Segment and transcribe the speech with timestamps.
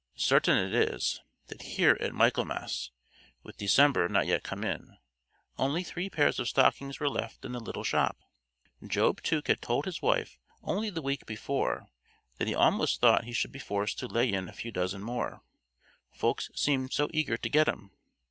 [0.15, 2.89] Certain it is, that here at Michaelmas,
[3.43, 4.97] with December not yet come in,
[5.59, 8.17] only three pairs of stockings were left in the little shop.
[8.87, 11.85] Job Tuke had told his wife only the week before
[12.39, 15.43] that he almost thought he should be forced to lay in a few dozen more,
[16.11, 17.91] folks seemed so eager to get 'em.